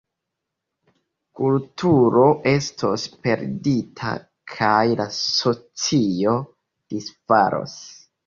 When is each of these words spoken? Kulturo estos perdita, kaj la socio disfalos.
Kulturo 1.39 2.23
estos 2.51 3.03
perdita, 3.27 4.15
kaj 4.55 4.81
la 5.01 5.07
socio 5.19 6.33
disfalos. 6.95 7.77